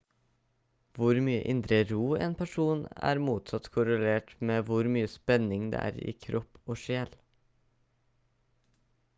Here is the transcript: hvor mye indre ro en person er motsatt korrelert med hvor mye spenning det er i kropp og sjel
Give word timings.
hvor 0.95 1.17
mye 1.25 1.41
indre 1.51 1.77
ro 1.89 2.07
en 2.27 2.33
person 2.39 2.81
er 3.11 3.21
motsatt 3.27 3.69
korrelert 3.75 4.33
med 4.51 4.65
hvor 4.71 4.89
mye 4.97 5.13
spenning 5.17 5.69
det 5.75 5.83
er 5.91 6.01
i 6.13 6.15
kropp 6.25 6.61
og 6.75 6.83
sjel 6.87 7.15